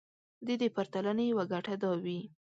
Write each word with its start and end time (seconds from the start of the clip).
د 0.45 0.47
دې 0.59 0.67
پرتلنې 0.75 1.25
يوه 1.31 1.45
ګټه 1.51 1.73
دا 1.83 1.91
وي. 2.03 2.19